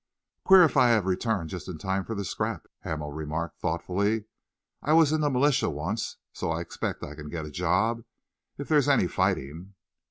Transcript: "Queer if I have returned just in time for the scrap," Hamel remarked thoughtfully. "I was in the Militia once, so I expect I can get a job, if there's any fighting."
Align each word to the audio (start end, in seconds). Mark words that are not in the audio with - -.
"Queer 0.45 0.63
if 0.63 0.77
I 0.77 0.87
have 0.89 1.05
returned 1.05 1.51
just 1.51 1.67
in 1.67 1.77
time 1.77 2.03
for 2.03 2.15
the 2.15 2.25
scrap," 2.25 2.65
Hamel 2.79 3.11
remarked 3.11 3.59
thoughtfully. 3.59 4.23
"I 4.81 4.93
was 4.93 5.11
in 5.11 5.21
the 5.21 5.29
Militia 5.29 5.69
once, 5.69 6.17
so 6.33 6.49
I 6.49 6.59
expect 6.59 7.03
I 7.03 7.13
can 7.13 7.29
get 7.29 7.45
a 7.45 7.51
job, 7.51 8.03
if 8.57 8.67
there's 8.67 8.89
any 8.89 9.05
fighting." 9.05 9.75